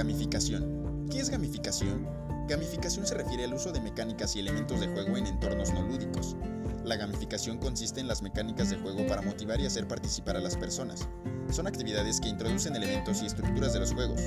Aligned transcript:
Gamificación. 0.00 1.06
¿Qué 1.10 1.20
es 1.20 1.28
gamificación? 1.28 2.08
Gamificación 2.48 3.06
se 3.06 3.14
refiere 3.14 3.44
al 3.44 3.52
uso 3.52 3.70
de 3.70 3.82
mecánicas 3.82 4.34
y 4.34 4.40
elementos 4.40 4.80
de 4.80 4.88
juego 4.88 5.18
en 5.18 5.26
entornos 5.26 5.74
no 5.74 5.82
lúdicos. 5.82 6.38
La 6.86 6.96
gamificación 6.96 7.58
consiste 7.58 8.00
en 8.00 8.08
las 8.08 8.22
mecánicas 8.22 8.70
de 8.70 8.78
juego 8.78 9.06
para 9.06 9.20
motivar 9.20 9.60
y 9.60 9.66
hacer 9.66 9.86
participar 9.86 10.38
a 10.38 10.40
las 10.40 10.56
personas. 10.56 11.06
Son 11.50 11.66
actividades 11.66 12.18
que 12.18 12.30
introducen 12.30 12.76
elementos 12.76 13.20
y 13.20 13.26
estructuras 13.26 13.74
de 13.74 13.80
los 13.80 13.92
juegos. 13.92 14.22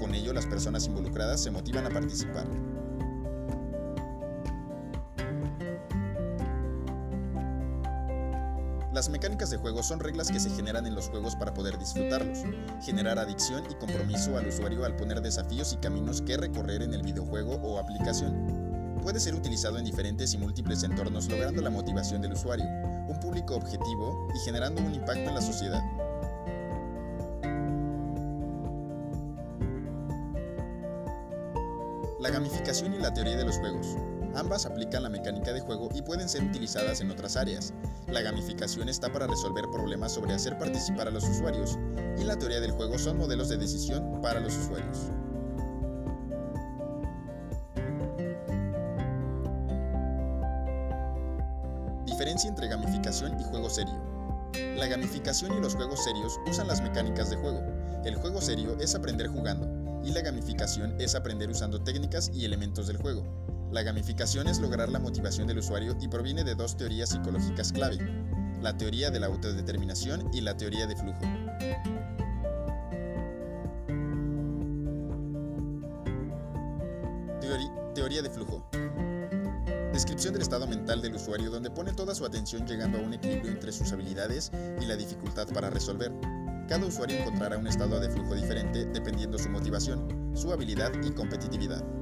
Con 0.00 0.12
ello, 0.12 0.32
las 0.32 0.46
personas 0.46 0.88
involucradas 0.88 1.40
se 1.40 1.52
motivan 1.52 1.86
a 1.86 1.90
participar. 1.90 2.48
Las 8.92 9.08
mecánicas 9.08 9.48
de 9.48 9.56
juego 9.56 9.82
son 9.82 10.00
reglas 10.00 10.30
que 10.30 10.38
se 10.38 10.50
generan 10.50 10.86
en 10.86 10.94
los 10.94 11.08
juegos 11.08 11.34
para 11.34 11.54
poder 11.54 11.78
disfrutarlos, 11.78 12.40
generar 12.84 13.18
adicción 13.18 13.64
y 13.70 13.74
compromiso 13.74 14.36
al 14.36 14.48
usuario 14.48 14.84
al 14.84 14.96
poner 14.96 15.22
desafíos 15.22 15.72
y 15.72 15.78
caminos 15.78 16.20
que 16.20 16.36
recorrer 16.36 16.82
en 16.82 16.92
el 16.92 17.02
videojuego 17.02 17.54
o 17.54 17.78
aplicación. 17.78 18.98
Puede 19.02 19.18
ser 19.18 19.34
utilizado 19.34 19.78
en 19.78 19.86
diferentes 19.86 20.34
y 20.34 20.38
múltiples 20.38 20.82
entornos 20.82 21.26
logrando 21.30 21.62
la 21.62 21.70
motivación 21.70 22.20
del 22.20 22.34
usuario, 22.34 22.66
un 23.08 23.18
público 23.18 23.56
objetivo 23.56 24.28
y 24.34 24.38
generando 24.40 24.82
un 24.82 24.94
impacto 24.94 25.26
en 25.26 25.34
la 25.36 25.40
sociedad. 25.40 25.82
La 32.20 32.28
gamificación 32.28 32.92
y 32.92 32.98
la 32.98 33.14
teoría 33.14 33.38
de 33.38 33.44
los 33.44 33.56
juegos. 33.56 33.96
Ambas 34.34 34.64
aplican 34.64 35.02
la 35.02 35.10
mecánica 35.10 35.52
de 35.52 35.60
juego 35.60 35.90
y 35.94 36.02
pueden 36.02 36.28
ser 36.28 36.42
utilizadas 36.42 37.00
en 37.00 37.10
otras 37.10 37.36
áreas. 37.36 37.74
La 38.08 38.22
gamificación 38.22 38.88
está 38.88 39.12
para 39.12 39.26
resolver 39.26 39.64
problemas 39.70 40.12
sobre 40.12 40.32
hacer 40.32 40.56
participar 40.58 41.08
a 41.08 41.10
los 41.10 41.24
usuarios 41.24 41.78
y 42.18 42.24
la 42.24 42.36
teoría 42.36 42.60
del 42.60 42.70
juego 42.70 42.98
son 42.98 43.18
modelos 43.18 43.50
de 43.50 43.58
decisión 43.58 44.20
para 44.22 44.40
los 44.40 44.56
usuarios. 44.56 45.10
Diferencia 52.06 52.48
entre 52.48 52.68
gamificación 52.68 53.38
y 53.38 53.44
juego 53.44 53.68
serio. 53.68 54.00
La 54.76 54.86
gamificación 54.86 55.56
y 55.56 55.60
los 55.60 55.74
juegos 55.74 56.04
serios 56.04 56.38
usan 56.48 56.68
las 56.68 56.80
mecánicas 56.80 57.30
de 57.30 57.36
juego. 57.36 57.60
El 58.04 58.16
juego 58.16 58.40
serio 58.40 58.76
es 58.80 58.94
aprender 58.94 59.28
jugando 59.28 59.68
y 60.04 60.10
la 60.10 60.22
gamificación 60.22 60.94
es 61.00 61.14
aprender 61.14 61.50
usando 61.50 61.82
técnicas 61.82 62.30
y 62.34 62.44
elementos 62.44 62.86
del 62.86 62.96
juego. 62.96 63.24
La 63.72 63.82
gamificación 63.82 64.48
es 64.48 64.60
lograr 64.60 64.90
la 64.90 64.98
motivación 64.98 65.46
del 65.46 65.58
usuario 65.58 65.96
y 65.98 66.06
proviene 66.06 66.44
de 66.44 66.54
dos 66.54 66.76
teorías 66.76 67.08
psicológicas 67.08 67.72
clave, 67.72 67.96
la 68.60 68.76
teoría 68.76 69.10
de 69.10 69.18
la 69.18 69.28
autodeterminación 69.28 70.28
y 70.30 70.42
la 70.42 70.58
teoría 70.58 70.86
de 70.86 70.94
flujo. 70.94 71.22
teoría 77.94 78.22
de 78.22 78.30
flujo. 78.30 78.66
Descripción 79.92 80.32
del 80.32 80.42
estado 80.42 80.66
mental 80.66 81.00
del 81.00 81.14
usuario 81.14 81.50
donde 81.50 81.70
pone 81.70 81.92
toda 81.92 82.14
su 82.14 82.24
atención 82.24 82.66
llegando 82.66 82.98
a 82.98 83.00
un 83.00 83.14
equilibrio 83.14 83.52
entre 83.52 83.70
sus 83.70 83.92
habilidades 83.92 84.50
y 84.80 84.86
la 84.86 84.96
dificultad 84.96 85.46
para 85.48 85.70
resolver. 85.70 86.12
Cada 86.68 86.86
usuario 86.86 87.18
encontrará 87.18 87.58
un 87.58 87.66
estado 87.66 88.00
de 88.00 88.10
flujo 88.10 88.34
diferente 88.34 88.86
dependiendo 88.86 89.38
su 89.38 89.50
motivación, 89.50 90.32
su 90.34 90.52
habilidad 90.52 90.90
y 91.04 91.10
competitividad. 91.12 92.01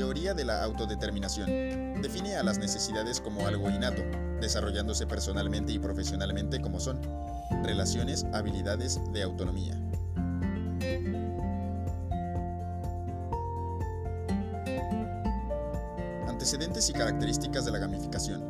Teoría 0.00 0.32
de 0.32 0.46
la 0.46 0.64
autodeterminación. 0.64 2.00
Define 2.00 2.36
a 2.36 2.42
las 2.42 2.56
necesidades 2.56 3.20
como 3.20 3.46
algo 3.46 3.68
innato, 3.68 4.00
desarrollándose 4.40 5.06
personalmente 5.06 5.72
y 5.72 5.78
profesionalmente 5.78 6.58
como 6.58 6.80
son 6.80 7.02
relaciones, 7.62 8.24
habilidades 8.32 8.98
de 9.12 9.22
autonomía. 9.22 9.74
Antecedentes 16.26 16.88
y 16.88 16.94
características 16.94 17.66
de 17.66 17.70
la 17.70 17.78
gamificación. 17.78 18.42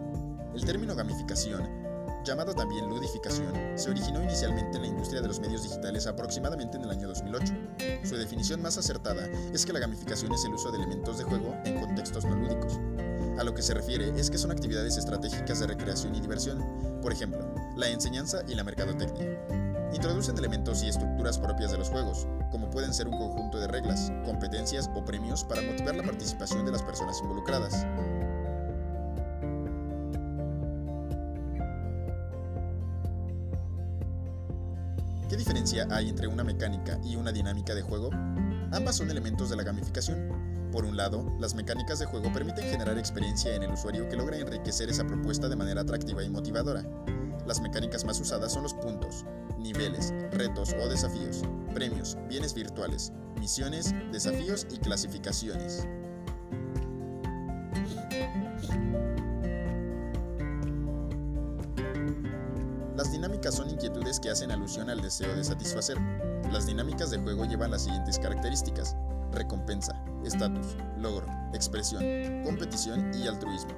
El 0.54 0.64
término 0.64 0.94
gamificación 0.94 1.79
llamado 2.24 2.54
también 2.54 2.88
ludificación, 2.88 3.52
se 3.76 3.90
originó 3.90 4.22
inicialmente 4.22 4.76
en 4.76 4.82
la 4.82 4.88
industria 4.88 5.20
de 5.20 5.28
los 5.28 5.40
medios 5.40 5.62
digitales 5.62 6.06
aproximadamente 6.06 6.76
en 6.76 6.84
el 6.84 6.90
año 6.90 7.08
2008. 7.08 7.54
Su 8.04 8.16
definición 8.16 8.62
más 8.62 8.76
acertada 8.78 9.26
es 9.52 9.64
que 9.64 9.72
la 9.72 9.80
gamificación 9.80 10.32
es 10.32 10.44
el 10.44 10.54
uso 10.54 10.70
de 10.70 10.78
elementos 10.78 11.18
de 11.18 11.24
juego 11.24 11.54
en 11.64 11.80
contextos 11.80 12.24
no 12.24 12.36
lúdicos. 12.36 12.78
A 13.38 13.44
lo 13.44 13.54
que 13.54 13.62
se 13.62 13.74
refiere 13.74 14.12
es 14.18 14.30
que 14.30 14.38
son 14.38 14.50
actividades 14.50 14.96
estratégicas 14.96 15.60
de 15.60 15.68
recreación 15.68 16.14
y 16.14 16.20
diversión, 16.20 16.62
por 17.00 17.12
ejemplo, 17.12 17.54
la 17.76 17.88
enseñanza 17.88 18.42
y 18.46 18.54
la 18.54 18.64
mercadotecnia. 18.64 19.38
Introducen 19.92 20.38
elementos 20.38 20.82
y 20.82 20.88
estructuras 20.88 21.38
propias 21.38 21.72
de 21.72 21.78
los 21.78 21.88
juegos, 21.88 22.26
como 22.50 22.70
pueden 22.70 22.94
ser 22.94 23.08
un 23.08 23.18
conjunto 23.18 23.58
de 23.58 23.66
reglas, 23.66 24.12
competencias 24.24 24.90
o 24.94 25.04
premios 25.04 25.42
para 25.44 25.62
motivar 25.62 25.96
la 25.96 26.02
participación 26.02 26.64
de 26.64 26.72
las 26.72 26.82
personas 26.82 27.18
involucradas. 27.20 27.86
¿Qué 35.30 35.36
diferencia 35.36 35.86
hay 35.92 36.08
entre 36.08 36.26
una 36.26 36.42
mecánica 36.42 36.98
y 37.04 37.14
una 37.14 37.30
dinámica 37.30 37.72
de 37.72 37.82
juego? 37.82 38.10
Ambas 38.72 38.96
son 38.96 39.12
elementos 39.12 39.48
de 39.48 39.54
la 39.54 39.62
gamificación. 39.62 40.28
Por 40.72 40.84
un 40.84 40.96
lado, 40.96 41.24
las 41.38 41.54
mecánicas 41.54 42.00
de 42.00 42.06
juego 42.06 42.32
permiten 42.32 42.64
generar 42.64 42.98
experiencia 42.98 43.54
en 43.54 43.62
el 43.62 43.70
usuario 43.70 44.08
que 44.08 44.16
logra 44.16 44.38
enriquecer 44.38 44.90
esa 44.90 45.06
propuesta 45.06 45.48
de 45.48 45.54
manera 45.54 45.82
atractiva 45.82 46.24
y 46.24 46.30
motivadora. 46.30 46.84
Las 47.46 47.60
mecánicas 47.60 48.04
más 48.04 48.20
usadas 48.20 48.52
son 48.52 48.64
los 48.64 48.74
puntos, 48.74 49.24
niveles, 49.56 50.12
retos 50.32 50.74
o 50.82 50.88
desafíos, 50.88 51.44
premios, 51.72 52.18
bienes 52.28 52.52
virtuales, 52.52 53.12
misiones, 53.38 53.94
desafíos 54.10 54.66
y 54.68 54.78
clasificaciones. 54.78 55.86
Son 63.48 63.70
inquietudes 63.70 64.20
que 64.20 64.30
hacen 64.30 64.50
alusión 64.50 64.90
al 64.90 65.00
deseo 65.00 65.34
de 65.34 65.42
satisfacer. 65.42 65.96
Las 66.52 66.66
dinámicas 66.66 67.10
de 67.10 67.18
juego 67.18 67.44
llevan 67.46 67.70
las 67.70 67.84
siguientes 67.84 68.18
características. 68.18 68.96
Recompensa, 69.32 70.00
estatus, 70.24 70.76
logro, 70.98 71.26
expresión, 71.54 72.02
competición 72.44 73.10
y 73.14 73.26
altruismo. 73.26 73.70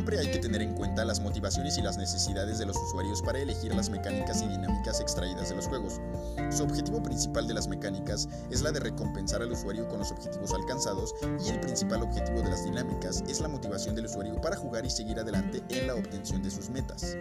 Siempre 0.00 0.18
hay 0.18 0.30
que 0.30 0.38
tener 0.38 0.62
en 0.62 0.72
cuenta 0.72 1.04
las 1.04 1.20
motivaciones 1.20 1.76
y 1.76 1.82
las 1.82 1.98
necesidades 1.98 2.58
de 2.58 2.64
los 2.64 2.74
usuarios 2.74 3.20
para 3.20 3.38
elegir 3.38 3.74
las 3.74 3.90
mecánicas 3.90 4.40
y 4.40 4.48
dinámicas 4.48 4.98
extraídas 4.98 5.50
de 5.50 5.56
los 5.56 5.66
juegos. 5.66 6.00
Su 6.48 6.62
objetivo 6.62 7.02
principal 7.02 7.46
de 7.46 7.52
las 7.52 7.68
mecánicas 7.68 8.26
es 8.50 8.62
la 8.62 8.72
de 8.72 8.80
recompensar 8.80 9.42
al 9.42 9.52
usuario 9.52 9.86
con 9.88 9.98
los 9.98 10.10
objetivos 10.10 10.54
alcanzados 10.54 11.14
y 11.44 11.50
el 11.50 11.60
principal 11.60 12.02
objetivo 12.02 12.40
de 12.40 12.48
las 12.48 12.64
dinámicas 12.64 13.22
es 13.28 13.42
la 13.42 13.48
motivación 13.48 13.94
del 13.94 14.06
usuario 14.06 14.40
para 14.40 14.56
jugar 14.56 14.86
y 14.86 14.90
seguir 14.90 15.20
adelante 15.20 15.62
en 15.68 15.86
la 15.86 15.94
obtención 15.94 16.42
de 16.42 16.50
sus 16.50 16.70
metas. 16.70 17.14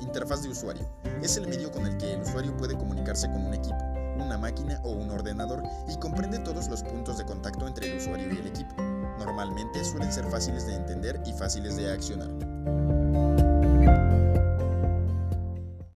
Interfaz 0.00 0.42
de 0.42 0.48
usuario. 0.48 0.84
Es 1.22 1.36
el 1.36 1.46
medio 1.46 1.70
con 1.70 1.86
el 1.86 1.96
que 1.98 2.14
el 2.14 2.22
usuario 2.22 2.56
puede 2.56 2.76
comunicarse 2.76 3.28
con 3.28 3.46
un 3.46 3.54
equipo 3.54 3.93
una 4.16 4.38
máquina 4.38 4.80
o 4.84 4.90
un 4.90 5.10
ordenador 5.10 5.62
y 5.88 5.96
comprende 5.98 6.38
todos 6.38 6.68
los 6.68 6.82
puntos 6.82 7.18
de 7.18 7.24
contacto 7.24 7.66
entre 7.66 7.90
el 7.90 7.98
usuario 7.98 8.32
y 8.32 8.38
el 8.38 8.46
equipo. 8.46 8.74
Normalmente 9.18 9.84
suelen 9.84 10.12
ser 10.12 10.24
fáciles 10.26 10.66
de 10.66 10.74
entender 10.74 11.20
y 11.26 11.32
fáciles 11.32 11.76
de 11.76 11.90
accionar. 11.90 12.30